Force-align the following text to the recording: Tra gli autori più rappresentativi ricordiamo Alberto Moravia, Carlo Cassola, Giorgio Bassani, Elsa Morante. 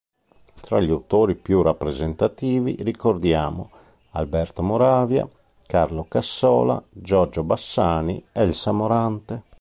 Tra 0.59 0.79
gli 0.81 0.89
autori 0.89 1.35
più 1.35 1.61
rappresentativi 1.61 2.75
ricordiamo 2.79 3.69
Alberto 4.13 4.63
Moravia, 4.63 5.29
Carlo 5.67 6.05
Cassola, 6.05 6.83
Giorgio 6.89 7.43
Bassani, 7.43 8.25
Elsa 8.31 8.71
Morante. 8.71 9.43